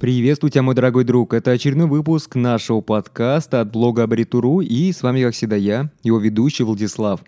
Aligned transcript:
Приветствую 0.00 0.50
тебя, 0.50 0.62
мой 0.62 0.74
дорогой 0.74 1.04
друг. 1.04 1.34
Это 1.34 1.50
очередной 1.50 1.86
выпуск 1.86 2.34
нашего 2.34 2.80
подкаста 2.80 3.60
от 3.60 3.70
блога 3.70 4.04
Абритуру, 4.04 4.62
и 4.62 4.92
с 4.92 5.02
вами, 5.02 5.22
как 5.22 5.34
всегда, 5.34 5.56
я, 5.56 5.90
его 6.02 6.18
ведущий 6.18 6.64
Владислав. 6.64 7.20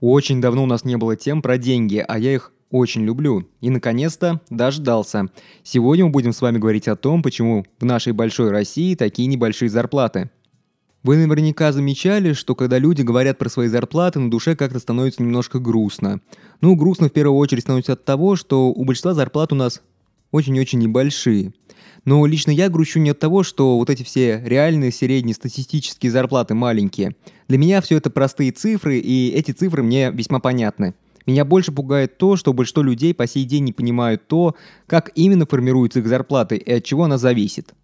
Очень 0.00 0.42
давно 0.42 0.64
у 0.64 0.66
нас 0.66 0.84
не 0.84 0.98
было 0.98 1.16
тем 1.16 1.40
про 1.40 1.56
деньги, 1.56 2.04
а 2.06 2.18
я 2.18 2.34
их 2.34 2.52
очень 2.70 3.04
люблю. 3.04 3.48
И, 3.62 3.70
наконец-то, 3.70 4.42
дождался. 4.50 5.28
Сегодня 5.62 6.04
мы 6.04 6.10
будем 6.10 6.34
с 6.34 6.42
вами 6.42 6.58
говорить 6.58 6.88
о 6.88 6.96
том, 6.96 7.22
почему 7.22 7.64
в 7.78 7.86
нашей 7.86 8.12
большой 8.12 8.50
России 8.50 8.94
такие 8.96 9.26
небольшие 9.26 9.70
зарплаты. 9.70 10.28
Вы 11.02 11.16
наверняка 11.16 11.72
замечали, 11.72 12.34
что 12.34 12.54
когда 12.54 12.78
люди 12.78 13.00
говорят 13.00 13.38
про 13.38 13.48
свои 13.48 13.68
зарплаты, 13.68 14.18
на 14.18 14.30
душе 14.30 14.56
как-то 14.56 14.78
становится 14.78 15.22
немножко 15.22 15.58
грустно. 15.58 16.20
Ну, 16.60 16.76
грустно 16.76 17.08
в 17.08 17.12
первую 17.12 17.38
очередь 17.38 17.62
становится 17.62 17.94
от 17.94 18.04
того, 18.04 18.36
что 18.36 18.68
у 18.68 18.84
большинства 18.84 19.14
зарплат 19.14 19.54
у 19.54 19.56
нас 19.56 19.80
очень-очень 20.32 20.78
небольшие. 20.78 21.52
Но 22.04 22.24
лично 22.26 22.50
я 22.50 22.68
грущу 22.68 22.98
не 22.98 23.10
от 23.10 23.18
того, 23.18 23.42
что 23.42 23.76
вот 23.76 23.90
эти 23.90 24.02
все 24.02 24.42
реальные 24.44 24.92
средние 24.92 25.34
статистические 25.34 26.10
зарплаты 26.10 26.54
маленькие. 26.54 27.14
Для 27.48 27.58
меня 27.58 27.80
все 27.80 27.96
это 27.96 28.10
простые 28.10 28.52
цифры, 28.52 28.98
и 28.98 29.30
эти 29.30 29.52
цифры 29.52 29.82
мне 29.82 30.10
весьма 30.10 30.40
понятны. 30.40 30.94
Меня 31.26 31.44
больше 31.44 31.72
пугает 31.72 32.16
то, 32.16 32.36
что 32.36 32.52
большинство 32.52 32.82
людей 32.82 33.14
по 33.14 33.26
сей 33.26 33.44
день 33.44 33.64
не 33.64 33.72
понимают 33.72 34.26
то, 34.26 34.54
как 34.86 35.12
именно 35.14 35.46
формируется 35.46 35.98
их 36.00 36.08
зарплата 36.08 36.54
и 36.54 36.72
от 36.72 36.84
чего 36.84 37.04
она 37.04 37.18
зависит. 37.18 37.74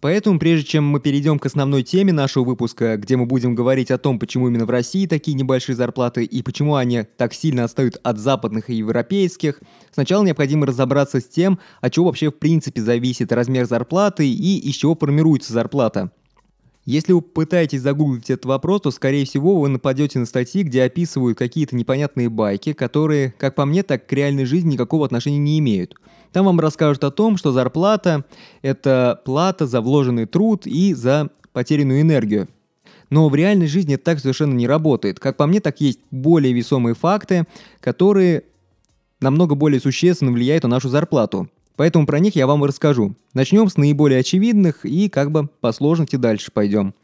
Поэтому, 0.00 0.38
прежде 0.38 0.66
чем 0.66 0.84
мы 0.84 1.00
перейдем 1.00 1.38
к 1.38 1.46
основной 1.46 1.82
теме 1.82 2.12
нашего 2.12 2.44
выпуска, 2.44 2.96
где 2.96 3.16
мы 3.16 3.24
будем 3.24 3.54
говорить 3.54 3.90
о 3.90 3.98
том, 3.98 4.18
почему 4.18 4.48
именно 4.48 4.66
в 4.66 4.70
России 4.70 5.06
такие 5.06 5.34
небольшие 5.34 5.74
зарплаты 5.74 6.24
и 6.24 6.42
почему 6.42 6.74
они 6.74 7.04
так 7.16 7.32
сильно 7.32 7.64
отстают 7.64 7.98
от 8.02 8.18
западных 8.18 8.68
и 8.68 8.74
европейских, 8.74 9.60
сначала 9.92 10.22
необходимо 10.22 10.66
разобраться 10.66 11.20
с 11.20 11.24
тем, 11.24 11.58
от 11.80 11.94
чего 11.94 12.06
вообще 12.06 12.30
в 12.30 12.38
принципе 12.38 12.82
зависит 12.82 13.32
размер 13.32 13.64
зарплаты 13.64 14.28
и 14.28 14.58
из 14.58 14.74
чего 14.74 14.94
формируется 14.94 15.52
зарплата. 15.52 16.10
Если 16.86 17.12
вы 17.12 17.20
пытаетесь 17.20 17.80
загуглить 17.80 18.30
этот 18.30 18.44
вопрос, 18.44 18.82
то, 18.82 18.92
скорее 18.92 19.24
всего, 19.24 19.58
вы 19.58 19.68
нападете 19.68 20.20
на 20.20 20.24
статьи, 20.24 20.62
где 20.62 20.84
описывают 20.84 21.36
какие-то 21.36 21.74
непонятные 21.74 22.28
байки, 22.28 22.72
которые, 22.72 23.34
как 23.38 23.56
по 23.56 23.64
мне, 23.64 23.82
так 23.82 24.06
к 24.06 24.12
реальной 24.12 24.44
жизни 24.44 24.74
никакого 24.74 25.04
отношения 25.04 25.38
не 25.38 25.58
имеют. 25.58 25.96
Там 26.30 26.46
вам 26.46 26.60
расскажут 26.60 27.02
о 27.02 27.10
том, 27.10 27.38
что 27.38 27.50
зарплата– 27.50 28.24
это 28.62 29.20
плата 29.24 29.66
за 29.66 29.80
вложенный 29.80 30.26
труд 30.26 30.64
и 30.64 30.94
за 30.94 31.30
потерянную 31.52 32.02
энергию. 32.02 32.46
Но 33.10 33.28
в 33.28 33.34
реальной 33.34 33.66
жизни 33.66 33.96
это 33.96 34.04
так 34.04 34.20
совершенно 34.20 34.54
не 34.54 34.68
работает. 34.68 35.18
Как 35.18 35.36
по 35.36 35.46
мне, 35.46 35.60
так 35.60 35.80
есть 35.80 35.98
более 36.12 36.52
весомые 36.52 36.94
факты, 36.94 37.46
которые 37.80 38.44
намного 39.20 39.56
более 39.56 39.80
существенно 39.80 40.30
влияют 40.30 40.62
на 40.62 40.68
нашу 40.68 40.88
зарплату. 40.88 41.48
Поэтому 41.76 42.06
про 42.06 42.18
них 42.18 42.36
я 42.36 42.46
вам 42.46 42.64
и 42.64 42.68
расскажу. 42.68 43.14
Начнем 43.34 43.68
с 43.68 43.76
наиболее 43.76 44.20
очевидных 44.20 44.84
и 44.84 45.08
как 45.08 45.30
бы 45.30 45.48
по 45.60 45.72
сложности 45.72 46.16
дальше 46.16 46.50
пойдем. 46.52 46.94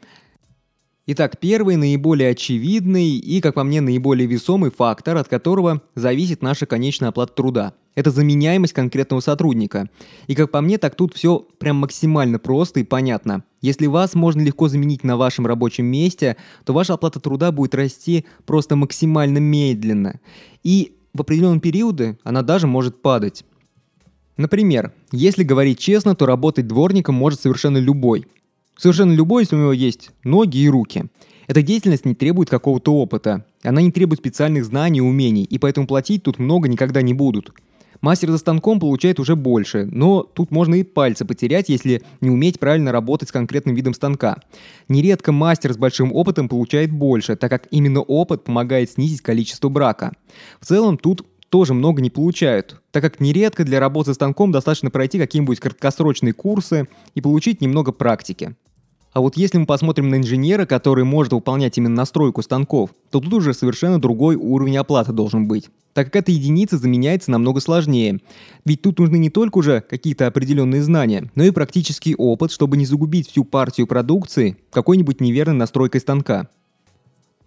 Итак, 1.05 1.37
первый, 1.37 1.75
наиболее 1.75 2.29
очевидный 2.29 3.17
и, 3.17 3.41
как 3.41 3.55
по 3.55 3.65
мне, 3.65 3.81
наиболее 3.81 4.25
весомый 4.25 4.71
фактор, 4.71 5.17
от 5.17 5.27
которого 5.27 5.81
зависит 5.95 6.41
наша 6.41 6.65
конечная 6.65 7.09
оплата 7.09 7.33
труда. 7.33 7.73
Это 7.93 8.09
заменяемость 8.09 8.71
конкретного 8.71 9.19
сотрудника. 9.19 9.89
И 10.27 10.33
как 10.33 10.49
по 10.49 10.61
мне, 10.61 10.77
так 10.77 10.95
тут 10.95 11.13
все 11.13 11.45
прям 11.59 11.75
максимально 11.75 12.39
просто 12.39 12.79
и 12.79 12.85
понятно. 12.85 13.43
Если 13.59 13.85
вас 13.85 14.15
можно 14.15 14.41
легко 14.41 14.69
заменить 14.69 15.03
на 15.03 15.17
вашем 15.17 15.45
рабочем 15.45 15.87
месте, 15.87 16.37
то 16.63 16.71
ваша 16.71 16.93
оплата 16.93 17.19
труда 17.19 17.51
будет 17.51 17.75
расти 17.75 18.25
просто 18.45 18.77
максимально 18.77 19.39
медленно. 19.39 20.21
И 20.63 20.95
в 21.13 21.19
определенные 21.19 21.59
периоды 21.59 22.17
она 22.23 22.43
даже 22.43 22.65
может 22.65 23.01
падать. 23.01 23.43
Например, 24.37 24.93
если 25.11 25.43
говорить 25.43 25.79
честно, 25.79 26.15
то 26.15 26.25
работать 26.25 26.67
дворником 26.67 27.15
может 27.15 27.41
совершенно 27.41 27.77
любой. 27.77 28.25
Совершенно 28.77 29.13
любой, 29.13 29.43
если 29.43 29.55
у 29.55 29.59
него 29.59 29.73
есть 29.73 30.09
ноги 30.23 30.57
и 30.57 30.69
руки. 30.69 31.05
Эта 31.47 31.61
деятельность 31.61 32.05
не 32.05 32.15
требует 32.15 32.49
какого-то 32.49 32.93
опыта. 32.93 33.45
Она 33.63 33.81
не 33.81 33.91
требует 33.91 34.19
специальных 34.19 34.65
знаний 34.65 34.99
и 34.99 35.01
умений, 35.01 35.43
и 35.43 35.57
поэтому 35.59 35.87
платить 35.87 36.23
тут 36.23 36.39
много 36.39 36.67
никогда 36.67 37.01
не 37.01 37.13
будут. 37.13 37.53
Мастер 38.03 38.31
за 38.31 38.37
станком 38.37 38.81
получает 38.81 39.17
уже 39.21 39.37
больше, 39.37 39.85
но 39.85 40.23
тут 40.23 40.51
можно 40.51 40.75
и 40.75 40.83
пальцы 40.83 41.23
потерять, 41.23 41.69
если 41.69 42.01
не 42.19 42.29
уметь 42.29 42.59
правильно 42.59 42.91
работать 42.91 43.29
с 43.29 43.31
конкретным 43.31 43.75
видом 43.75 43.93
станка. 43.93 44.39
Нередко 44.89 45.31
мастер 45.31 45.71
с 45.71 45.77
большим 45.77 46.11
опытом 46.11 46.49
получает 46.49 46.91
больше, 46.91 47.37
так 47.37 47.49
как 47.49 47.67
именно 47.71 48.01
опыт 48.01 48.43
помогает 48.43 48.91
снизить 48.91 49.21
количество 49.21 49.69
брака. 49.69 50.11
В 50.59 50.65
целом 50.65 50.97
тут 50.97 51.25
тоже 51.53 51.75
много 51.75 52.01
не 52.01 52.09
получают, 52.09 52.81
так 52.89 53.03
как 53.03 53.19
нередко 53.19 53.63
для 53.63 53.79
работы 53.79 54.11
с 54.11 54.15
станком 54.15 54.51
достаточно 54.51 54.89
пройти 54.89 55.19
какие-нибудь 55.19 55.59
краткосрочные 55.59 56.33
курсы 56.33 56.87
и 57.13 57.21
получить 57.21 57.61
немного 57.61 57.91
практики. 57.91 58.55
А 59.11 59.21
вот 59.21 59.37
если 59.37 59.59
мы 59.59 59.67
посмотрим 59.67 60.09
на 60.09 60.15
инженера, 60.15 60.65
который 60.65 61.03
может 61.03 61.31
выполнять 61.31 61.77
именно 61.77 61.93
настройку 61.93 62.41
станков, 62.41 62.89
то 63.11 63.19
тут 63.19 63.31
уже 63.31 63.53
совершенно 63.53 64.01
другой 64.01 64.35
уровень 64.35 64.77
оплаты 64.77 65.11
должен 65.11 65.47
быть. 65.47 65.69
Так 65.93 66.07
как 66.07 66.15
эта 66.23 66.31
единица 66.31 66.79
заменяется 66.79 67.29
намного 67.29 67.59
сложнее. 67.59 68.19
Ведь 68.65 68.81
тут 68.81 68.97
нужны 68.97 69.17
не 69.17 69.29
только 69.29 69.59
уже 69.59 69.81
какие-то 69.81 70.25
определенные 70.25 70.81
знания, 70.81 71.29
но 71.35 71.43
и 71.43 71.51
практический 71.51 72.15
опыт, 72.15 72.51
чтобы 72.51 72.77
не 72.77 72.87
загубить 72.87 73.29
всю 73.29 73.43
партию 73.43 73.85
продукции 73.85 74.57
какой-нибудь 74.71 75.21
неверной 75.21 75.57
настройкой 75.57 76.01
станка. 76.01 76.47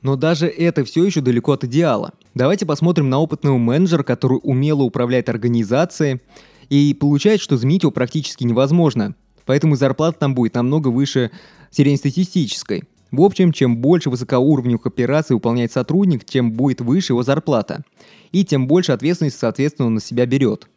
Но 0.07 0.15
даже 0.15 0.47
это 0.47 0.85
все 0.85 1.05
еще 1.05 1.21
далеко 1.21 1.51
от 1.51 1.65
идеала. 1.65 2.13
Давайте 2.33 2.65
посмотрим 2.65 3.11
на 3.11 3.19
опытного 3.19 3.59
менеджера, 3.59 4.05
который 4.05 4.39
умело 4.41 4.85
управляет 4.85 5.29
организацией, 5.29 6.21
и 6.69 6.95
получает, 6.95 7.41
что 7.41 7.57
заменить 7.57 7.83
его 7.83 7.91
практически 7.91 8.45
невозможно. 8.45 9.17
Поэтому 9.47 9.75
зарплата 9.75 10.21
там 10.21 10.37
будет 10.37 10.55
намного 10.55 10.89
выше 10.89 11.33
среднестатистической. 11.73 12.85
В 13.11 13.21
общем, 13.21 13.51
чем 13.51 13.79
больше 13.79 14.09
высокоуровневых 14.09 14.87
операций 14.87 15.35
выполняет 15.35 15.73
сотрудник, 15.73 16.25
тем 16.25 16.53
будет 16.53 16.81
выше 16.81 17.13
его 17.13 17.25
зарплата. 17.25 17.83
И 18.31 18.45
тем 18.45 18.69
больше 18.69 18.93
ответственности, 18.93 19.41
соответственно, 19.41 19.89
он 19.89 19.95
на 19.95 20.01
себя 20.01 20.25
берет. 20.25 20.69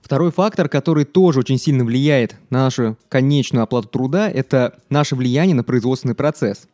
Второй 0.00 0.32
фактор, 0.32 0.68
который 0.68 1.04
тоже 1.04 1.38
очень 1.38 1.58
сильно 1.58 1.84
влияет 1.84 2.34
на 2.50 2.64
нашу 2.64 2.98
конечную 3.08 3.62
оплату 3.62 3.86
труда, 3.86 4.28
это 4.28 4.76
наше 4.90 5.14
влияние 5.14 5.54
на 5.54 5.62
производственный 5.62 6.16
процесс. 6.16 6.66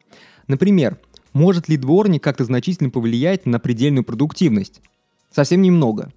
Например, 0.49 0.97
может 1.33 1.69
ли 1.69 1.77
дворник 1.77 2.23
как-то 2.23 2.45
значительно 2.45 2.91
повлиять 2.91 3.47
на 3.47 3.59
предельную 3.59 4.05
продуктивность? 4.05 4.81
Совсем 5.35 5.63
немного. 5.63 6.13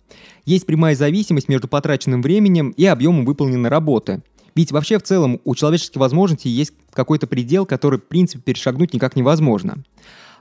Есть 0.46 0.66
прямая 0.66 0.96
зависимость 0.96 1.48
между 1.48 1.68
потраченным 1.68 2.22
временем 2.22 2.72
и 2.72 2.86
объемом 2.86 3.26
выполненной 3.26 3.70
работы. 3.70 4.22
Ведь 4.56 4.72
вообще 4.72 5.00
в 5.00 5.04
целом 5.04 5.40
у 5.44 5.56
человеческих 5.56 6.00
возможностей 6.00 6.50
есть 6.50 6.74
какой-то 6.94 7.28
предел, 7.28 7.66
который 7.66 8.00
в 8.00 8.04
принципе 8.04 8.42
перешагнуть 8.42 8.94
никак 8.94 9.16
невозможно. 9.16 9.84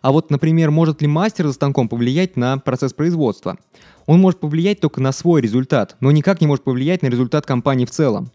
А 0.03 0.13
вот, 0.13 0.31
например, 0.31 0.71
может 0.71 1.03
ли 1.03 1.09
мастер 1.09 1.47
за 1.47 1.55
станком 1.55 1.89
повлиять 1.89 2.37
на 2.37 2.59
процесс 2.59 2.93
производства? 2.93 3.59
Он 4.07 4.21
может 4.21 4.39
повлиять 4.39 4.81
только 4.81 5.01
на 5.01 5.13
свой 5.13 5.41
результат, 5.41 5.97
но 6.01 6.11
никак 6.11 6.41
не 6.41 6.47
может 6.47 6.65
повлиять 6.65 7.03
на 7.03 7.07
результат 7.07 7.47
компании 7.47 7.87
в 7.87 7.91
целом. 7.91 8.31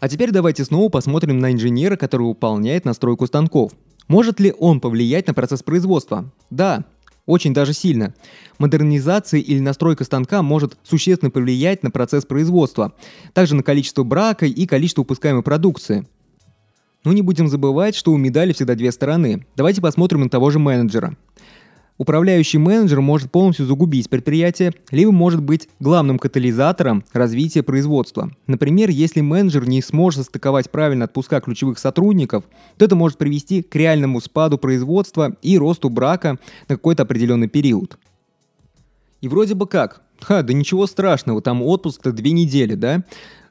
А 0.00 0.08
теперь 0.08 0.30
давайте 0.30 0.64
снова 0.64 0.88
посмотрим 0.88 1.38
на 1.38 1.52
инженера, 1.52 1.96
который 1.96 2.26
выполняет 2.26 2.84
настройку 2.84 3.26
станков. 3.26 3.72
Может 4.08 4.40
ли 4.40 4.54
он 4.58 4.80
повлиять 4.80 5.26
на 5.26 5.34
процесс 5.34 5.62
производства? 5.62 6.30
Да, 6.50 6.84
очень 7.26 7.54
даже 7.54 7.72
сильно. 7.72 8.14
Модернизация 8.58 9.40
или 9.40 9.58
настройка 9.60 10.04
станка 10.04 10.42
может 10.42 10.76
существенно 10.82 11.30
повлиять 11.30 11.82
на 11.82 11.90
процесс 11.90 12.26
производства, 12.26 12.92
также 13.32 13.54
на 13.54 13.62
количество 13.62 14.02
брака 14.02 14.46
и 14.46 14.66
количество 14.66 15.02
выпускаемой 15.02 15.42
продукции. 15.42 16.06
Но 17.04 17.12
не 17.12 17.22
будем 17.22 17.48
забывать, 17.48 17.94
что 17.94 18.12
у 18.12 18.16
медали 18.16 18.52
всегда 18.52 18.74
две 18.74 18.90
стороны. 18.90 19.46
Давайте 19.56 19.80
посмотрим 19.80 20.20
на 20.20 20.30
того 20.30 20.50
же 20.50 20.58
менеджера. 20.58 21.16
Управляющий 21.96 22.58
менеджер 22.58 23.00
может 23.00 23.30
полностью 23.30 23.66
загубить 23.66 24.10
предприятие, 24.10 24.72
либо 24.90 25.12
может 25.12 25.40
быть 25.40 25.68
главным 25.78 26.18
катализатором 26.18 27.04
развития 27.12 27.62
производства. 27.62 28.32
Например, 28.48 28.90
если 28.90 29.20
менеджер 29.20 29.68
не 29.68 29.80
сможет 29.80 30.24
состыковать 30.24 30.70
правильно 30.72 31.04
отпуска 31.04 31.40
ключевых 31.40 31.78
сотрудников, 31.78 32.44
то 32.78 32.84
это 32.84 32.96
может 32.96 33.16
привести 33.16 33.62
к 33.62 33.76
реальному 33.76 34.20
спаду 34.20 34.58
производства 34.58 35.36
и 35.40 35.56
росту 35.56 35.88
брака 35.88 36.38
на 36.68 36.76
какой-то 36.76 37.04
определенный 37.04 37.48
период. 37.48 37.96
И 39.20 39.28
вроде 39.28 39.54
бы 39.54 39.68
как, 39.68 40.02
ха, 40.18 40.42
да 40.42 40.52
ничего 40.52 40.88
страшного, 40.88 41.42
там 41.42 41.62
отпуск-то 41.62 42.10
две 42.10 42.32
недели, 42.32 42.74
да? 42.74 43.04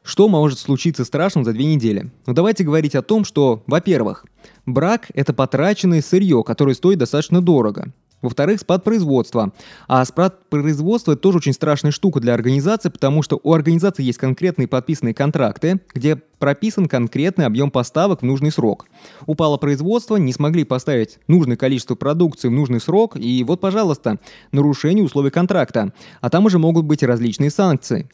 Что 0.04 0.28
может 0.28 0.60
случиться 0.60 1.06
страшного 1.06 1.46
за 1.46 1.54
две 1.54 1.63
недели? 1.63 2.12
Ну 2.25 2.34
давайте 2.34 2.66
говорить 2.66 2.94
о 2.94 3.01
том, 3.01 3.24
что, 3.24 3.63
во-первых, 3.68 4.25
брак– 4.66 5.07
это 5.13 5.34
потраченное 5.34 6.01
сырье, 6.01 6.44
которое 6.44 6.74
стоит 6.74 7.00
достаточно 7.00 7.42
дорого. 7.42 7.94
Во-вторых, 8.24 8.62
спад 8.62 8.84
производства. 8.86 9.52
А 9.88 10.04
спад 10.06 10.50
производства– 10.50 11.12
это 11.14 11.22
тоже 11.22 11.38
очень 11.40 11.54
страшная 11.54 11.92
штука 11.92 12.22
для 12.22 12.34
организации, 12.34 12.90
потому 12.90 13.22
что 13.22 13.40
у 13.44 13.54
организации 13.54 14.02
есть 14.02 14.18
конкретные 14.18 14.70
подписанные 14.70 15.14
контракты, 15.14 15.81
где 15.94 16.16
прописан 16.16 16.88
конкретный 16.88 17.46
объем 17.46 17.70
поставок 17.70 18.22
в 18.22 18.25
нужный 18.25 18.52
срок. 18.52 18.86
Упало 19.25 19.58
производство, 19.58 20.16
не 20.16 20.31
смогли 20.31 20.64
поставить 20.64 21.20
нужное 21.28 21.58
количество 21.58 21.96
продукции 21.96 22.48
в 22.48 22.52
нужный 22.52 22.80
срок, 22.80 23.18
и 23.18 23.44
вот, 23.44 23.60
пожалуйста, 23.60 24.20
нарушение 24.54 25.04
условий 25.04 25.30
контракта. 25.30 25.92
А 26.22 26.30
там 26.30 26.46
уже 26.46 26.60
могут 26.60 26.86
быть 26.86 27.04
различные 27.04 27.52
санкции. 27.52 28.10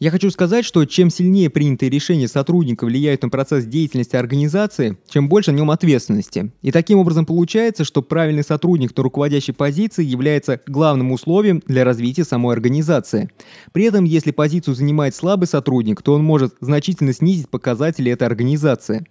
Я 0.00 0.10
хочу 0.10 0.28
сказать, 0.30 0.64
что 0.64 0.84
чем 0.86 1.08
сильнее 1.08 1.50
принятые 1.50 1.88
решения 1.88 2.26
сотрудника 2.26 2.84
влияют 2.84 3.22
на 3.22 3.28
процесс 3.28 3.64
деятельности 3.64 4.16
организации, 4.16 4.98
чем 5.08 5.28
больше 5.28 5.52
на 5.52 5.56
нем 5.56 5.70
ответственности. 5.70 6.52
И 6.62 6.72
таким 6.72 6.98
образом 6.98 7.24
получается, 7.26 7.84
что 7.84 8.02
правильный 8.02 8.42
сотрудник 8.42 8.96
на 8.96 9.04
руководящей 9.04 9.54
позиции 9.54 10.04
является 10.04 10.60
главным 10.66 11.12
условием 11.12 11.62
для 11.66 11.84
развития 11.84 12.24
самой 12.24 12.54
организации. 12.54 13.30
При 13.70 13.84
этом, 13.84 14.04
если 14.04 14.32
позицию 14.32 14.74
занимает 14.74 15.14
слабый 15.14 15.46
сотрудник, 15.46 16.02
то 16.02 16.14
он 16.14 16.24
может 16.24 16.56
значительно 16.60 17.12
снизить 17.12 17.48
показатели 17.48 18.10
этой 18.10 18.24
организации. 18.24 19.06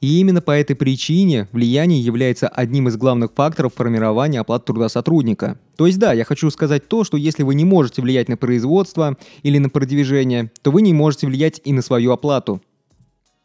И 0.00 0.20
именно 0.20 0.40
по 0.40 0.52
этой 0.52 0.76
причине 0.76 1.48
влияние 1.52 2.00
является 2.00 2.46
одним 2.46 2.86
из 2.88 2.96
главных 2.96 3.32
факторов 3.34 3.74
формирования 3.74 4.40
оплаты 4.40 4.66
труда 4.66 4.88
сотрудника. 4.88 5.58
То 5.76 5.86
есть 5.86 5.98
да, 5.98 6.12
я 6.12 6.24
хочу 6.24 6.50
сказать 6.50 6.86
то, 6.86 7.02
что 7.02 7.16
если 7.16 7.42
вы 7.42 7.54
не 7.56 7.64
можете 7.64 8.00
влиять 8.00 8.28
на 8.28 8.36
производство 8.36 9.16
или 9.42 9.58
на 9.58 9.68
продвижение, 9.68 10.52
то 10.62 10.70
вы 10.70 10.82
не 10.82 10.92
можете 10.92 11.26
влиять 11.26 11.60
и 11.64 11.72
на 11.72 11.82
свою 11.82 12.12
оплату. 12.12 12.62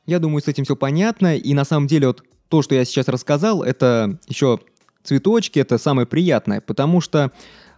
Я 0.06 0.20
думаю, 0.20 0.44
с 0.44 0.48
этим 0.48 0.64
все 0.66 0.76
понятно, 0.76 1.38
и 1.38 1.54
на 1.54 1.66
самом 1.66 1.88
деле 1.88 2.08
вот 2.08 2.24
то, 2.50 2.62
что 2.62 2.76
я 2.76 2.86
сейчас 2.86 3.08
рассказал, 3.08 3.64
это 3.64 4.20
еще 4.28 4.60
цветочки, 5.04 5.60
это 5.60 5.78
самое 5.78 6.06
приятное, 6.06 6.62
потому 6.62 7.02
что 7.02 7.32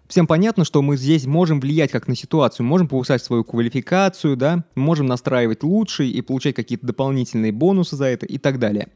Всем 0.07 0.27
понятно, 0.27 0.65
что 0.65 0.81
мы 0.83 0.97
здесь 0.97 1.25
можем 1.25 1.59
влиять 1.59 1.91
как 1.91 2.07
на 2.07 2.15
ситуацию, 2.15 2.65
можем 2.65 2.87
повышать 2.87 3.23
свою 3.23 3.43
квалификацию, 3.43 4.37
да, 4.37 4.63
можем 4.75 5.07
настраивать 5.07 5.63
лучше 5.63 6.05
и 6.05 6.21
получать 6.21 6.55
какие-то 6.55 6.85
дополнительные 6.85 7.51
бонусы 7.51 7.95
за 7.95 8.05
это 8.05 8.25
и 8.27 8.37
так 8.37 8.59
далее. 8.59 8.89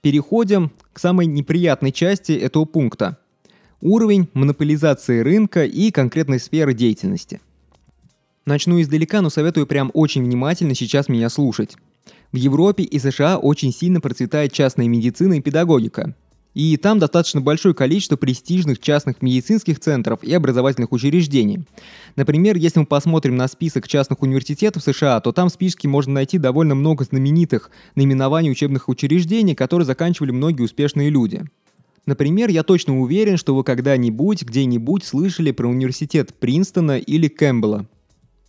Переходим 0.00 0.72
к 0.94 0.98
самой 0.98 1.26
неприятной 1.26 1.92
части 1.92 2.32
этого 2.32 2.64
пункта. 2.64 3.18
Уровень 3.82 4.28
монополизации 4.32 5.20
рынка 5.20 5.64
и 5.64 5.90
конкретной 5.90 6.40
сферы 6.40 6.72
деятельности. 6.72 7.40
Начну 8.46 8.80
издалека, 8.80 9.20
но 9.20 9.28
советую 9.28 9.66
прям 9.66 9.90
очень 9.92 10.24
внимательно 10.24 10.74
сейчас 10.74 11.08
меня 11.08 11.28
слушать. 11.28 11.76
В 12.32 12.36
Европе 12.36 12.82
и 12.82 12.98
США 12.98 13.36
очень 13.36 13.72
сильно 13.72 14.00
процветает 14.00 14.52
частная 14.52 14.88
медицина 14.88 15.34
и 15.34 15.40
педагогика. 15.42 16.14
И 16.52 16.76
там 16.76 16.98
достаточно 16.98 17.40
большое 17.40 17.74
количество 17.74 18.16
престижных 18.16 18.80
частных 18.80 19.22
медицинских 19.22 19.78
центров 19.78 20.24
и 20.24 20.32
образовательных 20.34 20.90
учреждений. 20.90 21.64
Например, 22.16 22.56
если 22.56 22.80
мы 22.80 22.86
посмотрим 22.86 23.36
на 23.36 23.46
список 23.46 23.86
частных 23.86 24.22
университетов 24.22 24.82
США, 24.82 25.20
то 25.20 25.32
там 25.32 25.48
в 25.48 25.52
списке 25.52 25.86
можно 25.86 26.14
найти 26.14 26.38
довольно 26.38 26.74
много 26.74 27.04
знаменитых 27.04 27.70
наименований 27.94 28.50
учебных 28.50 28.88
учреждений, 28.88 29.54
которые 29.54 29.86
заканчивали 29.86 30.32
многие 30.32 30.62
успешные 30.62 31.08
люди. 31.08 31.44
Например, 32.06 32.50
я 32.50 32.64
точно 32.64 33.00
уверен, 33.00 33.36
что 33.36 33.54
вы 33.54 33.62
когда-нибудь, 33.62 34.42
где-нибудь 34.42 35.04
слышали 35.04 35.52
про 35.52 35.68
университет 35.68 36.34
Принстона 36.34 36.98
или 36.98 37.28
Кэмпбелла. 37.28 37.86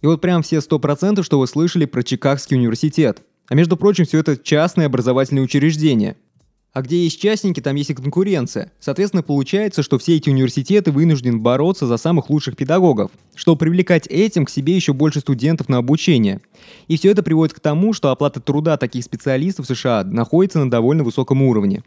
И 0.01 0.07
вот 0.07 0.21
прям 0.21 0.41
все 0.41 0.57
100%, 0.57 1.21
что 1.21 1.37
вы 1.37 1.45
слышали 1.45 1.85
про 1.85 2.01
Чикагский 2.01 2.57
университет. 2.57 3.21
А 3.47 3.53
между 3.53 3.77
прочим, 3.77 4.05
все 4.05 4.19
это 4.19 4.37
частные 4.37 4.87
образовательные 4.87 5.43
учреждения– 5.43 6.15
а 6.73 6.81
где 6.81 7.03
есть 7.03 7.19
частники, 7.19 7.59
там 7.59 7.75
есть 7.75 7.89
и 7.89 7.93
конкуренция. 7.93 8.71
Соответственно, 8.79 9.23
получается, 9.23 9.83
что 9.83 9.99
все 9.99 10.15
эти 10.15 10.29
университеты 10.29 10.91
вынуждены 10.91 11.37
бороться 11.37 11.85
за 11.85 11.97
самых 11.97 12.29
лучших 12.29 12.55
педагогов, 12.55 13.11
чтобы 13.35 13.59
привлекать 13.59 14.07
этим 14.07 14.45
к 14.45 14.49
себе 14.49 14.75
еще 14.75 14.93
больше 14.93 15.19
студентов 15.19 15.67
на 15.67 15.77
обучение. 15.77 16.39
И 16.87 16.97
все 16.97 17.11
это 17.11 17.23
приводит 17.23 17.53
к 17.53 17.59
тому, 17.59 17.91
что 17.93 18.09
оплата 18.09 18.39
труда 18.39 18.77
таких 18.77 19.03
специалистов 19.03 19.65
в 19.65 19.75
США 19.75 20.03
находится 20.05 20.59
на 20.59 20.69
довольно 20.69 21.03
высоком 21.03 21.41
уровне. 21.41 21.83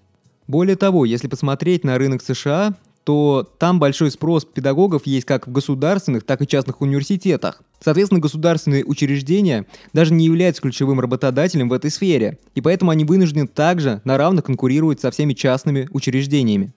Более 0.46 0.76
того, 0.76 1.06
если 1.06 1.28
посмотреть 1.28 1.84
на 1.84 1.96
рынок 1.96 2.22
США, 2.22 2.74
то 3.04 3.48
там 3.58 3.78
большой 3.78 4.10
спрос 4.10 4.44
педагогов 4.44 5.06
есть 5.06 5.26
как 5.26 5.46
в 5.46 5.52
государственных, 5.52 6.24
так 6.24 6.42
и 6.42 6.46
частных 6.46 6.80
университетах. 6.80 7.62
Соответственно, 7.84 8.20
государственные 8.20 8.82
учреждения 8.82 9.66
даже 9.92 10.14
не 10.14 10.24
являются 10.24 10.62
ключевым 10.62 11.00
работодателем 11.00 11.68
в 11.68 11.74
этой 11.74 11.90
сфере, 11.90 12.38
и 12.54 12.62
поэтому 12.62 12.90
они 12.90 13.04
вынуждены 13.04 13.46
также 13.46 14.00
на 14.04 14.16
равных 14.16 14.44
конкурировать 14.44 15.02
со 15.02 15.10
всеми 15.10 15.34
частными 15.34 15.86
учреждениями. 15.92 16.72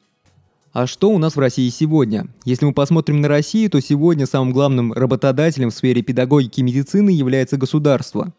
А 0.73 0.85
что 0.85 1.09
у 1.09 1.17
нас 1.17 1.37
в 1.37 1.39
России 1.39 1.69
сегодня? 1.69 2.27
Если 2.43 2.65
мы 2.65 2.73
посмотрим 2.73 3.21
на 3.21 3.29
Россию, 3.29 3.69
то 3.69 3.79
сегодня 3.79 4.25
самым 4.25 4.51
главным 4.51 4.91
работодателем 4.91 5.69
в 5.69 5.73
сфере 5.73 6.01
педагогики 6.01 6.59
и 6.59 6.63
медицины 6.63 7.11
является 7.11 7.55
государство. 7.55 8.33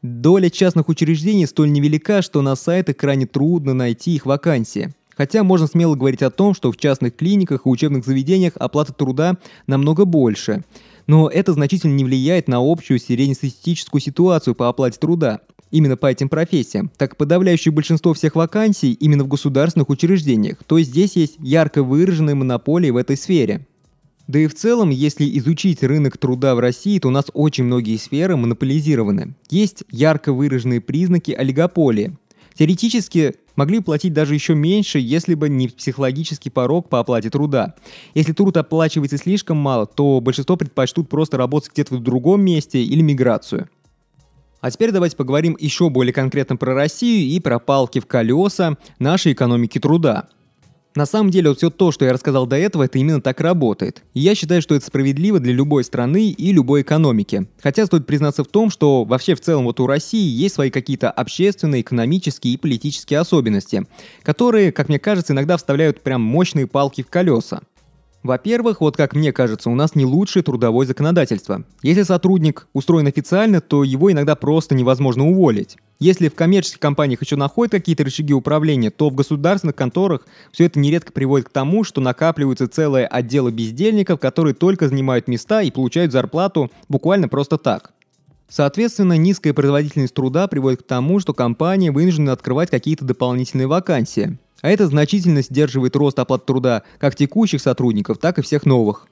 Доля 0.00 0.50
частных 0.50 0.88
учреждений 0.88 1.46
столь 1.46 1.72
невелика, 1.72 2.22
что 2.22 2.42
на 2.42 2.54
сайтах 2.54 2.96
крайне 2.96 3.26
трудно 3.26 3.74
найти 3.74 4.14
их 4.14 4.24
вакансии. 4.24 4.94
Хотя 5.16 5.42
можно 5.42 5.66
смело 5.66 5.94
говорить 5.96 6.22
о 6.22 6.30
том, 6.30 6.54
что 6.54 6.70
в 6.70 6.76
частных 6.76 7.16
клиниках 7.16 7.66
и 7.66 7.68
учебных 7.68 8.04
заведениях 8.04 8.52
оплата 8.56 8.92
труда 8.92 9.36
намного 9.66 10.04
больше. 10.04 10.62
Но 11.06 11.28
это 11.28 11.52
значительно 11.52 11.92
не 11.92 12.04
влияет 12.04 12.48
на 12.48 12.58
общую 12.60 12.98
среднестатистическую 12.98 14.00
ситуацию 14.00 14.54
по 14.54 14.68
оплате 14.68 14.98
труда. 14.98 15.40
Именно 15.70 15.96
по 15.96 16.06
этим 16.06 16.28
профессиям, 16.28 16.90
так 16.96 17.16
подавляющее 17.16 17.72
большинство 17.72 18.14
всех 18.14 18.36
вакансий 18.36 18.92
именно 18.92 19.24
в 19.24 19.28
государственных 19.28 19.88
учреждениях, 19.88 20.58
то 20.64 20.78
есть 20.78 20.90
здесь 20.90 21.16
есть 21.16 21.34
ярко 21.40 21.82
выраженные 21.82 22.36
монополии 22.36 22.90
в 22.90 22.96
этой 22.96 23.16
сфере. 23.16 23.66
Да 24.26 24.38
и 24.38 24.46
в 24.46 24.54
целом, 24.54 24.90
если 24.90 25.36
изучить 25.38 25.82
рынок 25.82 26.16
труда 26.16 26.54
в 26.54 26.60
России, 26.60 26.98
то 26.98 27.08
у 27.08 27.10
нас 27.10 27.26
очень 27.34 27.64
многие 27.64 27.96
сферы 27.96 28.36
монополизированы. 28.36 29.34
Есть 29.50 29.84
ярко 29.90 30.32
выраженные 30.32 30.80
признаки 30.80 31.32
олигополии. 31.32 32.16
Теоретически 32.54 33.34
могли 33.56 33.80
платить 33.80 34.12
даже 34.12 34.34
еще 34.34 34.54
меньше, 34.54 34.98
если 34.98 35.34
бы 35.34 35.48
не 35.48 35.68
психологический 35.68 36.50
порог 36.50 36.88
по 36.88 37.00
оплате 37.00 37.30
труда. 37.30 37.74
Если 38.14 38.32
труд 38.32 38.56
оплачивается 38.56 39.18
слишком 39.18 39.56
мало, 39.56 39.86
то 39.86 40.20
большинство 40.20 40.56
предпочтут 40.56 41.08
просто 41.08 41.36
работать 41.36 41.72
где-то 41.72 41.96
в 41.96 42.02
другом 42.02 42.42
месте 42.42 42.82
или 42.82 43.02
миграцию. 43.02 43.68
А 44.60 44.70
теперь 44.70 44.92
давайте 44.92 45.16
поговорим 45.16 45.58
еще 45.60 45.90
более 45.90 46.14
конкретно 46.14 46.56
про 46.56 46.72
Россию 46.72 47.28
и 47.30 47.38
про 47.38 47.58
палки 47.58 47.98
в 47.98 48.06
колеса 48.06 48.78
нашей 48.98 49.34
экономики 49.34 49.78
труда. 49.78 50.28
На 50.94 51.06
самом 51.06 51.30
деле, 51.30 51.48
вот 51.48 51.58
все 51.58 51.70
то, 51.70 51.90
что 51.90 52.04
я 52.04 52.12
рассказал 52.12 52.46
до 52.46 52.56
этого, 52.56 52.84
это 52.84 52.98
именно 52.98 53.20
так 53.20 53.40
работает. 53.40 54.04
И 54.14 54.20
я 54.20 54.36
считаю, 54.36 54.62
что 54.62 54.76
это 54.76 54.86
справедливо 54.86 55.40
для 55.40 55.52
любой 55.52 55.82
страны 55.82 56.30
и 56.30 56.52
любой 56.52 56.82
экономики. 56.82 57.48
Хотя 57.60 57.86
стоит 57.86 58.06
признаться 58.06 58.44
в 58.44 58.46
том, 58.46 58.70
что 58.70 59.04
вообще 59.04 59.34
в 59.34 59.40
целом 59.40 59.64
вот 59.64 59.80
у 59.80 59.88
России 59.88 60.24
есть 60.24 60.54
свои 60.54 60.70
какие-то 60.70 61.10
общественные, 61.10 61.80
экономические 61.80 62.54
и 62.54 62.58
политические 62.58 63.18
особенности, 63.18 63.86
которые, 64.22 64.70
как 64.70 64.88
мне 64.88 65.00
кажется, 65.00 65.32
иногда 65.32 65.56
вставляют 65.56 66.00
прям 66.00 66.22
мощные 66.22 66.68
палки 66.68 67.02
в 67.02 67.10
колеса. 67.10 67.62
Во-первых, 68.22 68.80
вот 68.80 68.96
как 68.96 69.14
мне 69.14 69.32
кажется, 69.32 69.68
у 69.68 69.74
нас 69.74 69.94
не 69.96 70.06
лучшее 70.06 70.42
трудовое 70.42 70.86
законодательство. 70.86 71.64
Если 71.82 72.04
сотрудник 72.04 72.68
устроен 72.72 73.06
официально, 73.06 73.60
то 73.60 73.84
его 73.84 74.10
иногда 74.10 74.34
просто 74.34 74.74
невозможно 74.74 75.28
уволить. 75.28 75.76
Если 76.04 76.28
в 76.28 76.34
коммерческих 76.34 76.80
компаниях 76.80 77.22
еще 77.22 77.36
находят 77.36 77.72
какие-то 77.72 78.04
рычаги 78.04 78.34
управления, 78.34 78.90
то 78.90 79.08
в 79.08 79.14
государственных 79.14 79.74
конторах 79.74 80.26
все 80.52 80.66
это 80.66 80.78
нередко 80.78 81.12
приводит 81.12 81.48
к 81.48 81.50
тому, 81.50 81.82
что 81.82 82.02
накапливаются 82.02 82.68
целые 82.68 83.06
отделы 83.06 83.50
бездельников, 83.50 84.20
которые 84.20 84.52
только 84.52 84.86
занимают 84.86 85.28
места 85.28 85.62
и 85.62 85.70
получают 85.70 86.12
зарплату 86.12 86.70
буквально 86.90 87.28
просто 87.28 87.56
так. 87.56 87.94
Соответственно, 88.50 89.16
низкая 89.16 89.54
производительность 89.54 90.12
труда 90.12 90.46
приводит 90.46 90.82
к 90.82 90.86
тому, 90.86 91.20
что 91.20 91.32
компании 91.32 91.88
вынуждены 91.88 92.28
открывать 92.28 92.68
какие-то 92.68 93.06
дополнительные 93.06 93.66
вакансии 93.66 94.36
а 94.60 94.70
это 94.70 94.86
значительно 94.86 95.40
сдерживает 95.40 95.96
рост 95.96 96.18
оплат 96.18 96.44
труда 96.44 96.82
как 96.98 97.16
текущих 97.16 97.62
сотрудников, 97.62 98.18
так 98.18 98.38
и 98.38 98.42
всех 98.42 98.66
новых. 98.66 99.08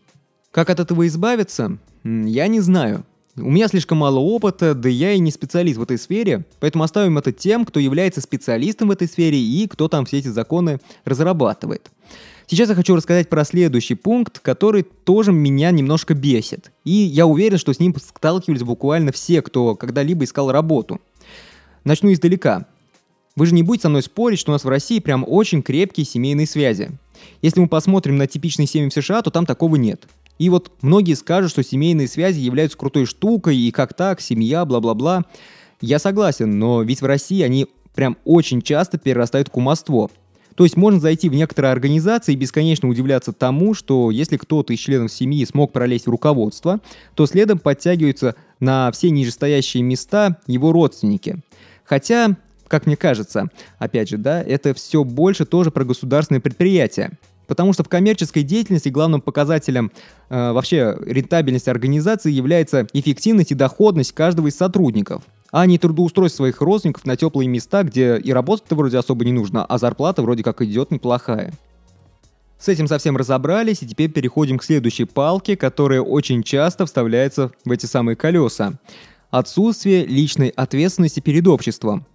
Как 0.50 0.68
от 0.68 0.80
этого 0.80 1.06
избавиться? 1.06 1.78
Я 2.04 2.48
не 2.48 2.60
знаю. 2.60 3.04
У 3.34 3.50
меня 3.50 3.66
слишком 3.68 3.96
мало 3.96 4.18
опыта, 4.18 4.74
да 4.74 4.90
я 4.90 5.12
и 5.12 5.18
не 5.18 5.30
специалист 5.30 5.78
в 5.78 5.82
этой 5.82 5.96
сфере, 5.96 6.44
поэтому 6.60 6.84
оставим 6.84 7.16
это 7.16 7.32
тем, 7.32 7.64
кто 7.64 7.80
является 7.80 8.20
специалистом 8.20 8.88
в 8.88 8.90
этой 8.90 9.08
сфере 9.08 9.38
и 9.38 9.66
кто 9.68 9.88
там 9.88 10.04
все 10.04 10.18
эти 10.18 10.28
законы 10.28 10.80
разрабатывает. 11.06 11.90
Сейчас 12.46 12.68
я 12.68 12.74
хочу 12.74 12.94
рассказать 12.94 13.30
про 13.30 13.46
следующий 13.46 13.94
пункт, 13.94 14.38
который 14.40 14.82
тоже 14.82 15.32
меня 15.32 15.70
немножко 15.70 16.12
бесит. 16.12 16.72
И 16.84 16.92
я 16.92 17.26
уверен, 17.26 17.56
что 17.56 17.72
с 17.72 17.80
ним 17.80 17.96
сталкивались 17.98 18.64
буквально 18.64 19.12
все, 19.12 19.40
кто 19.40 19.76
когда-либо 19.76 20.24
искал 20.24 20.52
работу. 20.52 21.00
Начну 21.84 22.12
издалека. 22.12 22.66
Вы 23.34 23.46
же 23.46 23.54
не 23.54 23.62
будете 23.62 23.84
со 23.84 23.88
мной 23.88 24.02
спорить, 24.02 24.40
что 24.40 24.50
у 24.50 24.54
нас 24.54 24.64
в 24.64 24.68
России 24.68 24.98
прям 24.98 25.24
очень 25.26 25.62
крепкие 25.62 26.04
семейные 26.04 26.46
связи. 26.46 26.90
Если 27.40 27.60
мы 27.60 27.68
посмотрим 27.68 28.18
на 28.18 28.26
типичные 28.26 28.66
семьи 28.66 28.90
в 28.90 28.92
США, 28.92 29.22
то 29.22 29.30
там 29.30 29.46
такого 29.46 29.76
нет. 29.76 30.06
И 30.42 30.48
вот 30.48 30.72
многие 30.82 31.14
скажут, 31.14 31.52
что 31.52 31.62
семейные 31.62 32.08
связи 32.08 32.40
являются 32.40 32.76
крутой 32.76 33.06
штукой, 33.06 33.56
и 33.56 33.70
как 33.70 33.94
так, 33.94 34.20
семья, 34.20 34.64
бла-бла-бла. 34.64 35.24
Я 35.80 36.00
согласен, 36.00 36.58
но 36.58 36.82
ведь 36.82 37.00
в 37.00 37.04
России 37.04 37.42
они 37.42 37.68
прям 37.94 38.16
очень 38.24 38.60
часто 38.60 38.98
перерастают 38.98 39.46
в 39.46 39.50
кумовство. 39.52 40.10
То 40.56 40.64
есть 40.64 40.76
можно 40.76 40.98
зайти 40.98 41.28
в 41.28 41.34
некоторые 41.34 41.70
организации 41.70 42.32
и 42.32 42.36
бесконечно 42.36 42.88
удивляться 42.88 43.32
тому, 43.32 43.72
что 43.72 44.10
если 44.10 44.36
кто-то 44.36 44.72
из 44.72 44.80
членов 44.80 45.12
семьи 45.12 45.44
смог 45.44 45.72
пролезть 45.72 46.06
в 46.06 46.10
руководство, 46.10 46.80
то 47.14 47.24
следом 47.26 47.60
подтягиваются 47.60 48.34
на 48.58 48.90
все 48.90 49.10
нижестоящие 49.10 49.84
места 49.84 50.40
его 50.48 50.72
родственники. 50.72 51.40
Хотя 51.84 52.36
как 52.66 52.86
мне 52.86 52.96
кажется, 52.96 53.48
опять 53.78 54.08
же, 54.08 54.16
да, 54.16 54.42
это 54.42 54.74
все 54.74 55.04
больше 55.04 55.44
тоже 55.44 55.70
про 55.70 55.84
государственные 55.84 56.40
предприятия. 56.40 57.12
Потому 57.52 57.74
что 57.74 57.84
в 57.84 57.88
коммерческой 57.90 58.44
деятельности 58.44 58.88
главным 58.88 59.20
показателем 59.20 59.92
э, 60.30 60.52
вообще 60.52 60.96
рентабельности 61.04 61.68
организации 61.68 62.32
является 62.32 62.86
эффективность 62.94 63.52
и 63.52 63.54
доходность 63.54 64.12
каждого 64.12 64.46
из 64.46 64.56
сотрудников 64.56 65.22
а 65.50 65.66
не 65.66 65.76
трудоустройство 65.76 66.44
своих 66.44 66.62
родственников 66.62 67.04
на 67.04 67.14
теплые 67.14 67.46
места, 67.46 67.82
где 67.82 68.16
и 68.16 68.32
работать-то 68.32 68.74
вроде 68.74 68.96
особо 68.96 69.26
не 69.26 69.32
нужно, 69.32 69.66
а 69.66 69.76
зарплата 69.76 70.22
вроде 70.22 70.42
как 70.42 70.62
идет 70.62 70.90
неплохая. 70.90 71.52
С 72.58 72.68
этим 72.68 72.88
совсем 72.88 73.18
разобрались, 73.18 73.82
и 73.82 73.86
теперь 73.86 74.10
переходим 74.10 74.56
к 74.56 74.64
следующей 74.64 75.04
палке, 75.04 75.54
которая 75.54 76.00
очень 76.00 76.42
часто 76.42 76.86
вставляется 76.86 77.52
в 77.66 77.70
эти 77.70 77.84
самые 77.84 78.16
колеса. 78.16 78.78
Отсутствие 79.30 80.06
личной 80.06 80.48
ответственности 80.48 81.20
перед 81.20 81.46
обществом. 81.46 82.06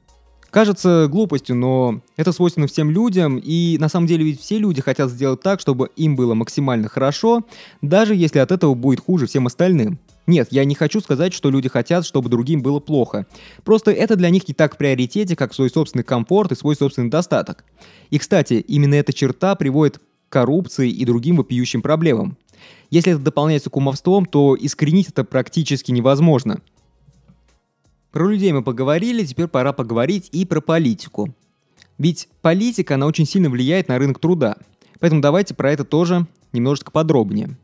Кажется 0.50 1.08
глупостью, 1.10 1.56
но 1.56 2.01
это 2.16 2.32
свойственно 2.32 2.68
всем 2.68 2.89
людям, 2.89 3.38
и 3.38 3.77
на 3.80 3.89
самом 3.89 4.08
деле 4.08 4.24
ведь 4.24 4.42
все 4.42 4.58
люди 4.58 4.82
хотят 4.82 5.10
сделать 5.10 5.42
так, 5.42 5.60
чтобы 5.60 5.89
им 5.96 6.16
было 6.16 6.34
максимально 6.34 6.88
хорошо, 6.88 7.46
даже 7.82 8.16
если 8.16 8.39
от 8.39 8.51
этого 8.51 8.74
будет 8.74 9.01
хуже 9.01 9.27
всем 9.27 9.48
остальным. 9.48 10.00
Нет, 10.25 10.50
я 10.51 10.66
не 10.66 10.75
хочу 10.75 11.00
сказать, 11.00 11.34
что 11.34 11.50
люди 11.50 11.70
хотят, 11.70 12.06
чтобы 12.06 12.30
другим 12.30 12.62
было 12.62 12.80
плохо. 12.80 13.25
Просто 13.63 13.92
это 13.92 14.16
для 14.16 14.30
них 14.30 14.48
не 14.48 14.54
так 14.54 14.75
в 14.75 14.77
приоритете, 14.77 15.36
как 15.36 15.54
свой 15.54 15.70
собственный 15.70 16.04
комфорт 16.04 16.51
и 16.51 16.56
свой 16.56 16.75
собственный 16.75 17.10
достаток. 17.10 17.63
И, 18.10 18.18
кстати, 18.18 18.56
именно 18.56 18.96
эта 18.96 19.13
черта 19.13 19.56
приводит 19.56 20.00
к 20.00 20.01
коррупции 20.30 20.89
и 20.89 21.06
другим 21.06 21.38
вопиющим 21.38 21.82
проблемам. 21.82 22.38
Если 22.89 23.13
это 23.13 23.22
дополняется 23.22 23.70
кумовством, 23.70 24.25
то 24.25 24.58
искоренить 24.60 25.10
это 25.10 25.24
практически 25.24 25.92
невозможно– 25.92 26.62
про 28.17 28.29
людей 28.29 28.51
мы 28.51 28.63
поговорили, 28.63 29.24
теперь 29.24 29.45
пора 29.45 29.74
поговорить 29.74 30.29
и 30.31 30.43
про 30.43 30.59
политику. 30.59 31.36
Ведь 32.00 32.29
политика, 32.41 32.95
она 32.95 33.05
очень 33.05 33.27
сильно 33.27 33.47
влияет 33.47 33.89
на 33.89 34.00
рынок 34.00 34.17
труда. 34.17 34.55
Поэтому 35.00 35.21
давайте 35.21 35.53
про 35.53 35.71
это 35.71 35.83
тоже 35.83 36.25
немножечко 36.51 36.89
подробнее. 36.89 37.55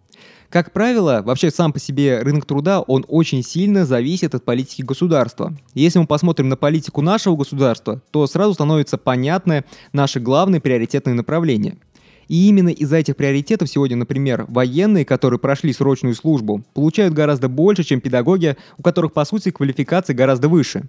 Как 0.50 0.72
правило, 0.72 1.24
вообще 1.26 1.50
сам 1.50 1.74
по 1.74 1.80
себе 1.80 2.20
рынок 2.20 2.46
труда, 2.46 2.82
он 2.82 3.04
очень 3.08 3.42
сильно 3.42 3.84
зависит 3.88 4.36
от 4.36 4.46
политики 4.46 4.84
государства. 4.84 5.58
Если 5.74 5.98
мы 5.98 6.06
посмотрим 6.06 6.50
на 6.50 6.56
политику 6.56 7.02
нашего 7.02 7.36
государства, 7.36 8.04
то 8.12 8.28
сразу 8.28 8.54
становится 8.54 9.00
понятно 9.00 9.66
наши 9.92 10.20
главные 10.20 10.62
приоритетные 10.62 11.16
направления– 11.16 11.78
и 12.28 12.48
именно 12.48 12.70
из-за 12.70 12.98
этих 12.98 13.16
приоритетов 13.16 13.70
сегодня, 13.70 13.98
например, 13.98 14.46
военные, 14.48 15.06
которые 15.06 15.40
прошли 15.40 15.74
срочную 15.74 16.16
службу, 16.16 16.64
получают 16.74 17.14
гораздо 17.14 17.50
больше, 17.50 17.84
чем 17.84 18.02
педагоги, 18.02 18.58
у 18.78 18.82
которых, 18.84 19.14
по 19.14 19.26
сути, 19.26 19.52
квалификация 19.52 20.16
гораздо 20.16 20.50
выше. 20.50 20.84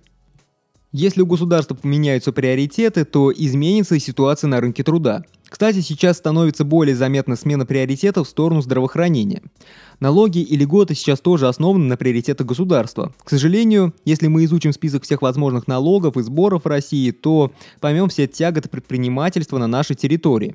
Если 0.97 1.23
у 1.23 1.27
государства 1.27 1.75
поменяются 1.75 2.31
приоритеты, 2.31 3.05
то 3.05 3.33
изменится 3.33 3.97
и 3.97 3.99
ситуация 3.99 4.47
на 4.47 4.61
рынке 4.61 4.85
труда. 4.85 5.25
Кстати, 5.49 5.81
сейчас 5.81 6.19
становится 6.19 6.65
более 6.65 6.95
заметна 6.95 7.35
смена 7.35 7.67
приоритетов 7.67 8.29
в 8.29 8.31
сторону 8.31 8.63
здравоохранения. 8.63 9.43
Налоги 9.99 10.39
и 10.39 10.57
льготы 10.57 10.95
сейчас 10.95 11.21
тоже 11.21 11.49
основаны 11.49 11.87
на 11.87 11.97
приоритетах 11.97 12.47
государства. 12.47 13.13
К 13.25 13.31
сожалению, 13.31 13.93
если 14.05 14.29
мы 14.29 14.45
изучим 14.45 14.73
список 14.73 15.03
всех 15.03 15.21
возможных 15.21 15.67
налогов 15.67 16.17
и 16.17 16.23
сборов 16.23 16.65
в 16.65 16.69
России, 16.69 17.11
то 17.11 17.51
поймем 17.81 18.09
все 18.09 18.29
тяготы 18.29 18.69
предпринимательства 18.69 19.59
на 19.59 19.67
нашей 19.67 19.97
территории. 19.97 20.55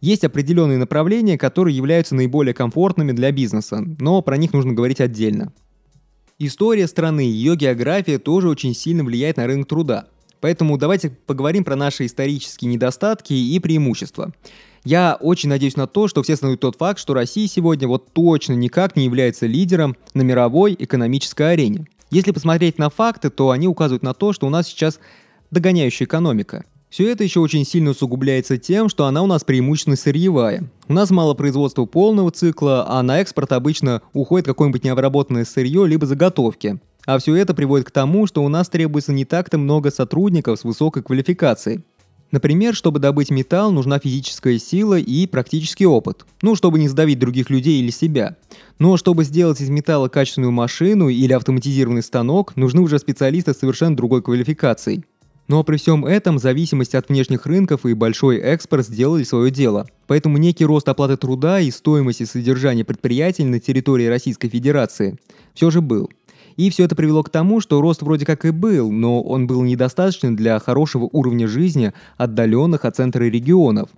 Есть 0.00 0.24
определенные 0.24 0.78
направления, 0.78 1.36
которые 1.36 1.76
являются 1.76 2.14
наиболее 2.14 2.54
комфортными 2.54 3.12
для 3.12 3.32
бизнеса, 3.32 3.84
но 3.98 4.22
про 4.22 4.36
них 4.38 4.52
нужно 4.52 4.72
говорить 4.72 5.00
отдельно. 5.00 5.52
История 6.38 6.86
страны, 6.86 7.20
ее 7.20 7.54
география 7.54 8.18
тоже 8.18 8.48
очень 8.48 8.74
сильно 8.74 9.04
влияет 9.04 9.36
на 9.36 9.46
рынок 9.46 9.68
труда. 9.68 10.06
Поэтому 10.40 10.78
давайте 10.78 11.10
поговорим 11.10 11.64
про 11.64 11.76
наши 11.76 12.06
исторические 12.06 12.70
недостатки 12.70 13.34
и 13.34 13.58
преимущества. 13.58 14.32
Я 14.84 15.18
очень 15.20 15.50
надеюсь 15.50 15.76
на 15.76 15.86
то, 15.86 16.08
что 16.08 16.22
все 16.22 16.36
знают 16.36 16.60
тот 16.60 16.76
факт, 16.76 16.98
что 16.98 17.12
Россия 17.12 17.46
сегодня 17.46 17.86
вот 17.86 18.14
точно 18.14 18.54
никак 18.54 18.96
не 18.96 19.04
является 19.04 19.46
лидером 19.46 19.96
на 20.14 20.22
мировой 20.22 20.74
экономической 20.78 21.52
арене. 21.52 21.86
Если 22.10 22.32
посмотреть 22.32 22.78
на 22.78 22.88
факты, 22.88 23.28
то 23.28 23.50
они 23.50 23.68
указывают 23.68 24.02
на 24.02 24.14
то, 24.14 24.32
что 24.32 24.46
у 24.46 24.50
нас 24.50 24.66
сейчас 24.66 24.98
догоняющая 25.50 26.06
экономика. 26.06 26.64
Все 26.90 27.08
это 27.08 27.22
еще 27.22 27.38
очень 27.38 27.64
сильно 27.64 27.90
усугубляется 27.90 28.58
тем, 28.58 28.88
что 28.88 29.06
она 29.06 29.22
у 29.22 29.26
нас 29.26 29.44
преимущественно 29.44 29.94
сырьевая. 29.94 30.68
У 30.88 30.92
нас 30.92 31.10
мало 31.10 31.34
производства 31.34 31.84
полного 31.84 32.32
цикла, 32.32 32.84
а 32.88 33.00
на 33.04 33.20
экспорт 33.20 33.52
обычно 33.52 34.02
уходит 34.12 34.46
какое-нибудь 34.46 34.82
необработанное 34.82 35.44
сырье 35.44 35.86
либо 35.86 36.04
заготовки. 36.04 36.80
А 37.06 37.18
все 37.18 37.36
это 37.36 37.54
приводит 37.54 37.86
к 37.86 37.92
тому, 37.92 38.26
что 38.26 38.42
у 38.42 38.48
нас 38.48 38.68
требуется 38.68 39.12
не 39.12 39.24
так-то 39.24 39.56
много 39.56 39.92
сотрудников 39.92 40.58
с 40.58 40.64
высокой 40.64 41.04
квалификацией. 41.04 41.84
Например, 42.32 42.74
чтобы 42.74 42.98
добыть 42.98 43.30
металл, 43.30 43.70
нужна 43.70 44.00
физическая 44.00 44.58
сила 44.58 44.98
и 44.98 45.26
практический 45.28 45.86
опыт. 45.86 46.26
Ну, 46.42 46.56
чтобы 46.56 46.80
не 46.80 46.88
сдавить 46.88 47.20
других 47.20 47.50
людей 47.50 47.80
или 47.80 47.90
себя. 47.90 48.36
Но 48.80 48.96
чтобы 48.96 49.22
сделать 49.24 49.60
из 49.60 49.68
металла 49.68 50.08
качественную 50.08 50.52
машину 50.52 51.08
или 51.08 51.32
автоматизированный 51.32 52.02
станок, 52.02 52.56
нужны 52.56 52.80
уже 52.82 52.98
специалисты 52.98 53.54
с 53.54 53.58
совершенно 53.58 53.96
другой 53.96 54.22
квалификацией. 54.22 55.04
Но 55.50 55.64
при 55.64 55.78
всем 55.78 56.06
этом 56.06 56.38
зависимость 56.38 56.94
от 56.94 57.08
внешних 57.08 57.44
рынков 57.44 57.84
и 57.84 57.92
большой 57.92 58.36
экспорт 58.36 58.86
сделали 58.86 59.24
свое 59.24 59.50
дело. 59.50 59.88
Поэтому 60.06 60.38
некий 60.38 60.64
рост 60.64 60.88
оплаты 60.88 61.16
труда 61.16 61.58
и 61.58 61.72
стоимости 61.72 62.22
содержания 62.22 62.84
предприятий 62.84 63.42
на 63.42 63.58
территории 63.58 64.06
Российской 64.06 64.48
Федерации 64.48 65.18
все 65.54 65.72
же 65.72 65.80
был. 65.80 66.08
И 66.56 66.70
все 66.70 66.84
это 66.84 66.94
привело 66.94 67.24
к 67.24 67.30
тому, 67.30 67.60
что 67.60 67.80
рост 67.80 68.00
вроде 68.02 68.24
как 68.26 68.44
и 68.44 68.50
был, 68.50 68.92
но 68.92 69.20
он 69.22 69.48
был 69.48 69.64
недостаточен 69.64 70.36
для 70.36 70.56
хорошего 70.60 71.08
уровня 71.10 71.48
жизни 71.48 71.92
отдаленных 72.16 72.84
от 72.84 72.94
центра 72.94 73.24
регионов. 73.24 73.88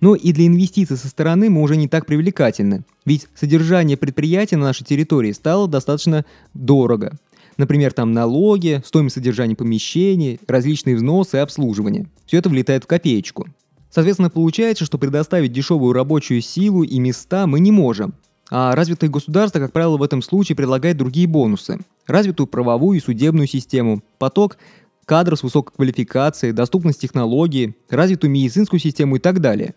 Но 0.00 0.14
и 0.14 0.32
для 0.32 0.46
инвестиций 0.46 0.96
со 0.96 1.08
стороны 1.08 1.50
мы 1.50 1.62
уже 1.62 1.74
не 1.76 1.88
так 1.88 2.06
привлекательны. 2.06 2.84
Ведь 3.04 3.26
содержание 3.34 3.96
предприятия 3.96 4.56
на 4.56 4.66
нашей 4.66 4.84
территории 4.84 5.32
стало 5.32 5.66
достаточно 5.66 6.24
дорого. 6.54 7.18
Например, 7.56 7.92
там 7.92 8.12
налоги, 8.12 8.82
стоимость 8.84 9.14
содержания 9.14 9.56
помещений, 9.56 10.40
различные 10.46 10.96
взносы 10.96 11.36
и 11.36 11.40
обслуживание. 11.40 12.06
Все 12.26 12.38
это 12.38 12.48
влетает 12.48 12.84
в 12.84 12.86
копеечку. 12.86 13.48
Соответственно, 13.90 14.30
получается, 14.30 14.84
что 14.84 14.98
предоставить 14.98 15.52
дешевую 15.52 15.92
рабочую 15.92 16.40
силу 16.40 16.82
и 16.82 16.98
места 16.98 17.46
мы 17.46 17.60
не 17.60 17.70
можем. 17.70 18.14
А 18.50 18.74
развитое 18.74 19.10
государство, 19.10 19.58
как 19.60 19.72
правило, 19.72 19.96
в 19.96 20.02
этом 20.02 20.22
случае 20.22 20.56
предлагает 20.56 20.96
другие 20.96 21.26
бонусы. 21.26 21.78
Развитую 22.06 22.46
правовую 22.46 22.98
и 22.98 23.02
судебную 23.02 23.46
систему, 23.46 24.02
поток 24.18 24.58
кадров 25.04 25.38
с 25.38 25.42
высокой 25.42 25.74
квалификацией, 25.74 26.52
доступность 26.52 27.00
технологий, 27.00 27.74
развитую 27.90 28.30
медицинскую 28.30 28.80
систему 28.80 29.16
и 29.16 29.18
так 29.18 29.40
далее. 29.40 29.74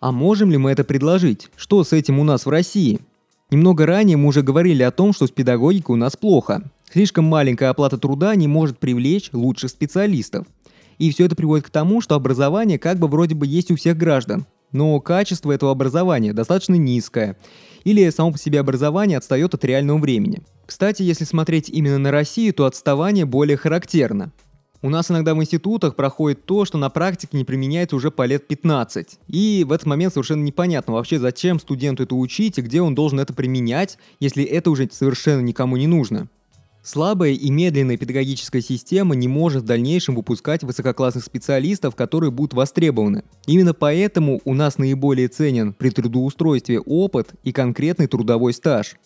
А 0.00 0.12
можем 0.12 0.50
ли 0.50 0.58
мы 0.58 0.70
это 0.70 0.84
предложить? 0.84 1.50
Что 1.56 1.84
с 1.84 1.92
этим 1.92 2.18
у 2.18 2.24
нас 2.24 2.44
в 2.44 2.50
России? 2.50 3.00
Немного 3.50 3.86
ранее 3.86 4.16
мы 4.16 4.28
уже 4.28 4.42
говорили 4.42 4.82
о 4.82 4.90
том, 4.90 5.12
что 5.12 5.26
с 5.26 5.30
педагогикой 5.30 5.94
у 5.94 5.98
нас 5.98 6.16
плохо. 6.16 6.70
Слишком 6.94 7.24
маленькая 7.24 7.70
оплата 7.70 7.98
труда 7.98 8.36
не 8.36 8.46
может 8.46 8.78
привлечь 8.78 9.30
лучших 9.32 9.70
специалистов. 9.70 10.46
И 10.98 11.10
все 11.10 11.24
это 11.24 11.34
приводит 11.34 11.66
к 11.66 11.70
тому, 11.70 12.00
что 12.00 12.14
образование 12.14 12.78
как 12.78 13.00
бы 13.00 13.08
вроде 13.08 13.34
бы 13.34 13.48
есть 13.48 13.72
у 13.72 13.74
всех 13.74 13.96
граждан, 13.96 14.46
но 14.70 15.00
качество 15.00 15.50
этого 15.50 15.72
образования 15.72 16.32
достаточно 16.32 16.76
низкое, 16.76 17.36
или 17.82 18.08
само 18.10 18.30
по 18.30 18.38
себе 18.38 18.60
образование 18.60 19.18
отстает 19.18 19.54
от 19.54 19.64
реального 19.64 19.98
времени. 19.98 20.42
Кстати, 20.66 21.02
если 21.02 21.24
смотреть 21.24 21.68
именно 21.68 21.98
на 21.98 22.12
Россию, 22.12 22.54
то 22.54 22.64
отставание 22.64 23.24
более 23.24 23.56
характерно. 23.56 24.30
У 24.80 24.88
нас 24.88 25.10
иногда 25.10 25.34
в 25.34 25.42
институтах 25.42 25.96
проходит 25.96 26.44
то, 26.44 26.64
что 26.64 26.78
на 26.78 26.90
практике 26.90 27.36
не 27.36 27.44
применяется 27.44 27.96
уже 27.96 28.12
по 28.12 28.24
лет 28.24 28.46
15. 28.46 29.18
И 29.26 29.64
в 29.66 29.72
этот 29.72 29.88
момент 29.88 30.12
совершенно 30.12 30.44
непонятно 30.44 30.92
вообще, 30.92 31.18
зачем 31.18 31.58
студенту 31.58 32.04
это 32.04 32.14
учить 32.14 32.58
и 32.58 32.62
где 32.62 32.80
он 32.80 32.94
должен 32.94 33.18
это 33.18 33.34
применять, 33.34 33.98
если 34.20 34.44
это 34.44 34.70
уже 34.70 34.88
совершенно 34.92 35.40
никому 35.40 35.76
не 35.76 35.88
нужно. 35.88 36.28
Слабая 36.84 37.30
и 37.30 37.48
медленная 37.48 37.96
педагогическая 37.96 38.60
система 38.60 39.14
не 39.14 39.26
может 39.26 39.62
в 39.62 39.66
дальнейшем 39.66 40.14
выпускать 40.16 40.62
высококлассных 40.62 41.24
специалистов, 41.24 41.96
которые 41.96 42.30
будут 42.30 42.52
востребованы. 42.52 43.24
Именно 43.46 43.72
поэтому 43.72 44.42
у 44.44 44.52
нас 44.52 44.76
наиболее 44.76 45.28
ценен 45.28 45.72
при 45.72 45.88
трудоустройстве 45.88 46.80
опыт 46.80 47.32
и 47.42 47.52
конкретный 47.52 48.06
трудовой 48.06 48.52
стаж. 48.52 48.96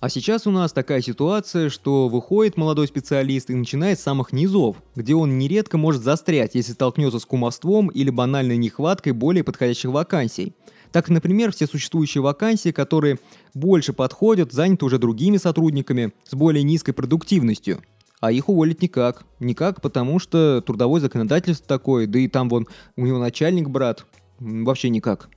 А 0.00 0.08
сейчас 0.08 0.46
у 0.46 0.50
нас 0.50 0.72
такая 0.72 1.02
ситуация, 1.02 1.68
что 1.68 2.08
выходит 2.08 2.56
молодой 2.56 2.88
специалист 2.88 3.50
и 3.50 3.54
начинает 3.54 4.00
с 4.00 4.02
самых 4.02 4.32
низов, 4.32 4.76
где 4.96 5.14
он 5.14 5.36
нередко 5.36 5.76
может 5.76 6.02
застрять, 6.02 6.54
если 6.54 6.72
столкнется 6.72 7.18
с 7.18 7.26
кумовством 7.26 7.88
или 7.88 8.08
банальной 8.08 8.56
нехваткой 8.56 9.12
более 9.12 9.44
подходящих 9.44 9.90
вакансий– 9.90 10.54
так, 10.94 11.08
например, 11.08 11.50
все 11.50 11.66
существующие 11.66 12.22
вакансии, 12.22 12.70
которые 12.70 13.18
больше 13.52 13.92
подходят, 13.92 14.52
заняты 14.52 14.84
уже 14.84 14.98
другими 14.98 15.38
сотрудниками 15.38 16.12
с 16.22 16.34
более 16.34 16.62
низкой 16.62 16.92
продуктивностью. 16.92 17.82
А 18.20 18.30
их 18.30 18.48
уволить 18.48 18.80
никак. 18.80 19.24
Никак, 19.40 19.80
потому 19.80 20.20
что 20.20 20.62
трудовое 20.64 21.00
законодательство 21.00 21.66
такое, 21.66 22.06
да 22.06 22.20
и 22.20 22.28
там 22.28 22.48
вон 22.48 22.68
у 22.96 23.06
него 23.06 23.18
начальник 23.18 23.68
брат. 23.68 24.06
Вообще 24.38 24.88
никак. 24.88 25.30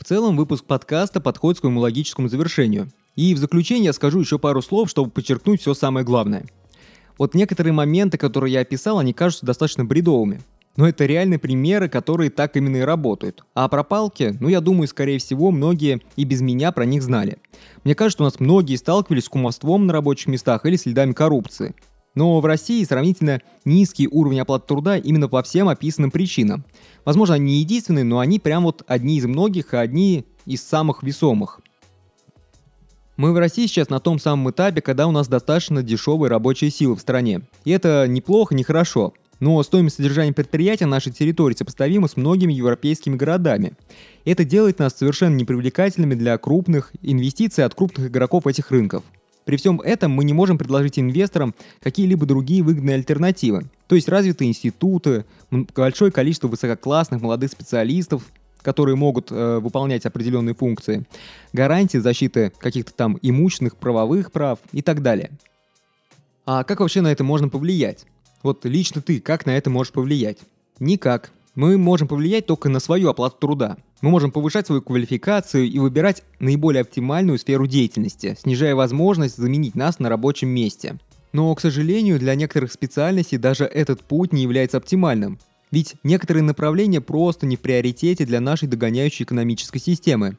В 0.00 0.04
целом 0.04 0.36
выпуск 0.36 0.64
подкаста 0.64 1.20
подходит 1.20 1.58
к 1.58 1.60
своему 1.60 1.78
логическому 1.78 2.26
завершению. 2.26 2.90
И 3.14 3.36
в 3.36 3.38
заключение 3.38 3.84
я 3.84 3.92
скажу 3.92 4.18
еще 4.18 4.40
пару 4.40 4.62
слов, 4.62 4.90
чтобы 4.90 5.12
подчеркнуть 5.12 5.60
все 5.60 5.74
самое 5.74 6.04
главное. 6.04 6.44
Вот 7.18 7.34
некоторые 7.34 7.72
моменты, 7.72 8.18
которые 8.18 8.54
я 8.54 8.60
описал, 8.62 8.98
они 8.98 9.12
кажутся 9.12 9.46
достаточно 9.46 9.84
бредовыми. 9.84 10.42
Но 10.76 10.88
это 10.88 11.06
реальные 11.06 11.38
примеры, 11.38 11.88
которые 11.88 12.30
так 12.30 12.56
именно 12.56 12.78
и 12.78 12.80
работают. 12.80 13.44
А 13.54 13.68
про 13.68 13.84
палки, 13.84 14.36
ну 14.40 14.48
я 14.48 14.60
думаю, 14.60 14.88
скорее 14.88 15.18
всего, 15.18 15.50
многие 15.50 16.00
и 16.16 16.24
без 16.24 16.40
меня 16.40 16.72
про 16.72 16.84
них 16.84 17.02
знали. 17.02 17.38
Мне 17.84 17.94
кажется, 17.94 18.22
у 18.22 18.26
нас 18.26 18.40
многие 18.40 18.76
сталкивались 18.76 19.24
с 19.24 19.28
кумовством 19.28 19.86
на 19.86 19.92
рабочих 19.92 20.26
местах 20.26 20.66
или 20.66 20.76
следами 20.76 21.12
коррупции. 21.12 21.74
Но 22.14 22.40
в 22.40 22.44
России 22.44 22.84
сравнительно 22.84 23.40
низкий 23.64 24.08
уровень 24.08 24.40
оплаты 24.40 24.66
труда 24.68 24.96
именно 24.96 25.28
по 25.28 25.42
всем 25.42 25.68
описанным 25.68 26.10
причинам. 26.10 26.64
Возможно, 27.04 27.34
они 27.36 27.54
не 27.54 27.60
единственные, 27.60 28.04
но 28.04 28.20
они 28.20 28.38
прям 28.38 28.64
вот 28.64 28.82
одни 28.86 29.18
из 29.18 29.26
многих, 29.26 29.74
и 29.74 29.76
одни 29.76 30.24
из 30.46 30.62
самых 30.62 31.02
весомых. 31.02 31.60
Мы 33.16 33.32
в 33.32 33.36
России 33.36 33.66
сейчас 33.66 33.90
на 33.90 34.00
том 34.00 34.18
самом 34.18 34.50
этапе, 34.50 34.80
когда 34.80 35.06
у 35.06 35.12
нас 35.12 35.28
достаточно 35.28 35.84
дешевые 35.84 36.30
рабочие 36.30 36.70
силы 36.70 36.96
в 36.96 37.00
стране. 37.00 37.42
И 37.64 37.70
это 37.70 38.06
неплохо, 38.08 38.56
не 38.56 38.64
хорошо. 38.64 39.12
Но 39.44 39.62
стоимость 39.62 39.96
содержания 39.96 40.32
предприятия 40.32 40.86
на 40.86 40.92
нашей 40.92 41.12
территории 41.12 41.54
сопоставима 41.54 42.08
с 42.08 42.16
многими 42.16 42.54
европейскими 42.54 43.14
городами. 43.14 43.74
Это 44.24 44.42
делает 44.42 44.78
нас 44.78 44.96
совершенно 44.96 45.36
непривлекательными 45.36 46.14
для 46.14 46.38
крупных 46.38 46.92
инвестиций 47.02 47.62
от 47.62 47.74
крупных 47.74 48.06
игроков 48.06 48.46
этих 48.46 48.70
рынков. 48.70 49.04
При 49.44 49.58
всем 49.58 49.82
этом 49.82 50.12
мы 50.12 50.24
не 50.24 50.32
можем 50.32 50.56
предложить 50.56 50.98
инвесторам 50.98 51.54
какие-либо 51.82 52.24
другие 52.24 52.62
выгодные 52.62 52.94
альтернативы. 52.94 53.66
То 53.86 53.96
есть 53.96 54.08
развитые 54.08 54.48
институты, 54.48 55.26
большое 55.50 56.10
количество 56.10 56.48
высококлассных 56.48 57.20
молодых 57.20 57.50
специалистов, 57.50 58.22
которые 58.62 58.96
могут 58.96 59.30
э, 59.30 59.58
выполнять 59.58 60.06
определенные 60.06 60.54
функции, 60.54 61.04
гарантии 61.52 61.98
защиты 61.98 62.50
каких-то 62.58 62.94
там 62.94 63.18
имущественных 63.20 63.76
правовых 63.76 64.32
прав 64.32 64.58
и 64.72 64.80
так 64.80 65.02
далее. 65.02 65.32
А 66.46 66.64
как 66.64 66.80
вообще 66.80 67.02
на 67.02 67.12
это 67.12 67.24
можно 67.24 67.50
повлиять? 67.50 68.06
Вот 68.44 68.66
лично 68.66 69.00
ты 69.00 69.20
как 69.20 69.46
на 69.46 69.56
это 69.56 69.70
можешь 69.70 69.94
повлиять? 69.94 70.36
Никак. 70.78 71.32
Мы 71.54 71.78
можем 71.78 72.08
повлиять 72.08 72.44
только 72.44 72.68
на 72.68 72.78
свою 72.78 73.08
оплату 73.08 73.38
труда. 73.40 73.78
Мы 74.02 74.10
можем 74.10 74.30
повышать 74.30 74.66
свою 74.66 74.82
квалификацию 74.82 75.64
и 75.64 75.78
выбирать 75.78 76.22
наиболее 76.40 76.82
оптимальную 76.82 77.38
сферу 77.38 77.66
деятельности, 77.66 78.36
снижая 78.38 78.74
возможность 78.74 79.38
заменить 79.38 79.74
нас 79.74 79.98
на 79.98 80.10
рабочем 80.10 80.48
месте. 80.48 80.98
Но, 81.32 81.54
к 81.54 81.60
сожалению, 81.62 82.18
для 82.18 82.34
некоторых 82.34 82.70
специальностей 82.70 83.38
даже 83.38 83.64
этот 83.64 84.02
путь 84.02 84.34
не 84.34 84.42
является 84.42 84.76
оптимальным. 84.76 85.38
Ведь 85.70 85.94
некоторые 86.02 86.42
направления 86.42 87.00
просто 87.00 87.46
не 87.46 87.56
в 87.56 87.60
приоритете 87.60 88.26
для 88.26 88.40
нашей 88.40 88.68
догоняющей 88.68 89.24
экономической 89.24 89.78
системы. 89.78 90.36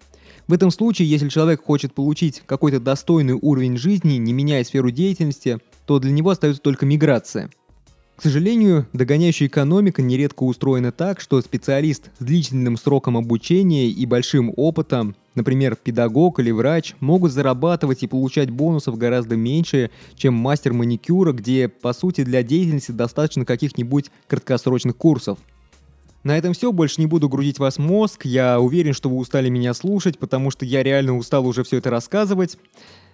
В 0.47 0.53
этом 0.53 0.69
случае, 0.69 1.09
если 1.09 1.27
человек 1.29 1.63
хочет 1.63 1.95
получить 1.95 2.43
какой-то 2.45 2.79
достойный 2.79 3.33
уровень 3.33 3.77
жизни, 3.77 4.13
не 4.17 4.31
меняя 4.31 4.63
сферу 4.63 4.91
деятельности, 4.91 5.57
то 5.87 5.97
для 5.97 6.11
него 6.11 6.29
остается 6.29 6.61
только 6.61 6.85
миграция. 6.85 7.49
К 8.15 8.21
сожалению, 8.21 8.87
догоняющая 8.93 9.47
экономика 9.47 10.01
нередко 10.01 10.43
устроена 10.43 10.91
так, 10.91 11.19
что 11.19 11.41
специалист 11.41 12.09
с 12.17 12.23
длительным 12.23 12.77
сроком 12.77 13.17
обучения 13.17 13.89
и 13.89 14.05
большим 14.05 14.53
опытом 14.55 15.15
Например, 15.35 15.75
педагог 15.75 16.39
или 16.39 16.49
врач 16.51 16.95
могут 17.01 17.33
зарабатывать 17.33 18.03
и 18.03 18.07
получать 18.07 18.49
бонусов 18.49 18.97
гораздо 18.97 19.35
меньше, 19.35 19.91
чем 20.15 20.33
мастер 20.33 20.71
маникюра, 20.71 21.33
где, 21.33 21.67
по 21.67 21.93
сути, 21.93 22.23
для 22.23 22.41
деятельности 22.41 22.91
достаточно 22.91 23.45
каких-нибудь 23.45 24.11
краткосрочных 24.27 24.95
курсов. 24.95 25.37
На 26.23 26.37
этом 26.37 26.53
все, 26.53 26.71
больше 26.71 27.01
не 27.01 27.05
буду 27.05 27.29
грузить 27.29 27.59
вас 27.59 27.77
мозг, 27.77 28.25
я 28.25 28.59
уверен, 28.59 28.93
что 28.93 29.09
вы 29.09 29.17
устали 29.17 29.49
меня 29.49 29.73
слушать, 29.73 30.17
потому 30.17 30.49
что 30.49 30.65
я 30.65 30.81
реально 30.81 31.17
устал 31.17 31.45
уже 31.45 31.63
все 31.63 31.77
это 31.77 31.91
рассказывать. 31.91 32.57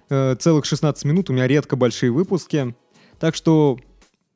Э, 0.10 0.36
целых 0.40 0.66
16 0.66 1.04
минут, 1.06 1.30
у 1.30 1.34
меня 1.34 1.48
редко 1.48 1.76
большие 1.76 2.12
выпуски. 2.12 2.76
Так 3.20 3.36
что 3.36 3.78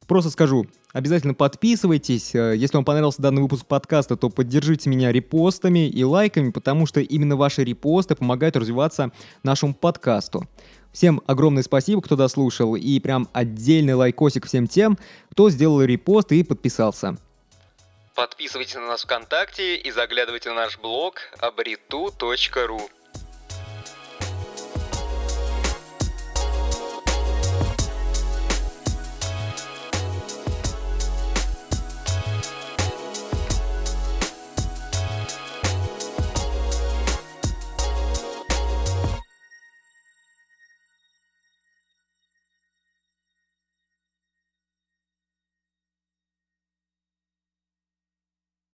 просто 0.07 0.29
скажу, 0.29 0.65
Обязательно 0.95 1.33
подписывайтесь. 1.33 2.33
Э, 2.33 2.55
если 2.55 2.77
вам 2.77 2.85
понравился 2.85 3.21
данный 3.21 3.41
выпуск 3.41 3.65
подкаста, 3.65 4.15
то 4.15 4.29
поддержите 4.29 4.89
меня 4.89 5.12
репостами 5.12 5.89
и 5.89 6.05
лайками, 6.05 6.51
потому 6.51 6.85
что 6.85 7.01
именно 7.01 7.35
ваши 7.35 7.65
репосты 7.65 8.15
помогают 8.15 8.55
развиваться 8.55 9.12
нашему 9.43 9.74
подкасту. 9.74 10.47
Всем 10.93 11.21
огромное 11.27 11.63
спасибо, 11.63 12.01
кто 12.01 12.15
дослушал, 12.15 12.77
и 12.77 12.97
прям 13.01 13.27
отдельный 13.33 13.94
лайкосик 13.94 14.46
всем 14.46 14.68
тем, 14.68 14.98
кто 15.31 15.50
сделал 15.50 15.81
репост 15.81 16.31
и 16.31 16.46
подписался. 16.46 17.18
Подписывайтесь 18.15 18.75
на 18.75 18.87
нас 18.87 19.03
ВКонтакте 19.03 19.75
и 19.75 19.91
заглядывайте 19.91 20.48
на 20.48 20.55
наш 20.55 20.79
блог 20.79 21.18
abritu.ru 21.41 22.79